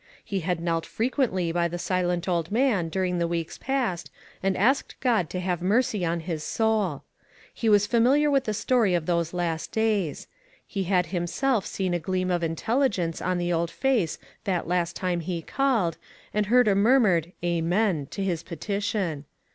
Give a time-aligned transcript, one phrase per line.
[0.25, 4.09] He hud knelt frequently by the silent old man during the weeks past,
[4.41, 7.03] and asked God to have mercy on his soul.
[7.53, 10.27] He was familiar with the story of those last days.
[10.65, 15.19] He had himself seen a gleam of intelligence on the old face that last time
[15.19, 15.97] he called,
[16.33, 19.25] and heard a murmured "amen" to his petition.